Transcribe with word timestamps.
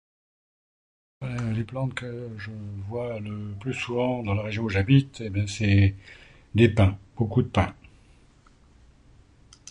Les 1.53 1.63
plantes 1.63 1.93
que 1.93 2.31
je 2.39 2.49
vois 2.87 3.19
le 3.19 3.53
plus 3.59 3.75
souvent 3.75 4.23
dans 4.23 4.33
la 4.33 4.41
région 4.41 4.63
où 4.63 4.69
j'habite, 4.69 5.21
eh 5.21 5.29
bien 5.29 5.45
c'est 5.45 5.93
les 6.55 6.69
pins, 6.69 6.97
beaucoup 7.17 7.43
de 7.43 7.47
pins. 7.49 7.75